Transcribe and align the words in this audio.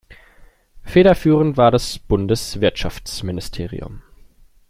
Federführend 0.83 1.57
war 1.57 1.69
das 1.69 1.99
Bundeswirtschaftsministerium. 1.99 4.01